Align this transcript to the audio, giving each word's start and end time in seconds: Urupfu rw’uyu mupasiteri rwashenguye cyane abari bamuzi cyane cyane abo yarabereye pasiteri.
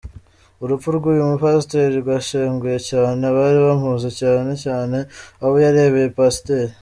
Urupfu 0.63 0.87
rw’uyu 0.97 1.23
mupasiteri 1.31 1.95
rwashenguye 2.03 2.77
cyane 2.89 3.21
abari 3.31 3.59
bamuzi 3.67 4.09
cyane 4.21 4.51
cyane 4.63 4.97
abo 5.43 5.55
yarabereye 5.63 6.09
pasiteri. 6.17 6.69